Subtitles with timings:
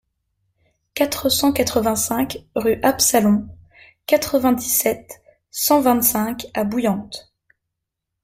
[0.95, 3.47] quatre cent quatre-vingt-cinq rue Absalon,
[4.07, 7.31] quatre-vingt-dix-sept, cent vingt-cinq à Bouillante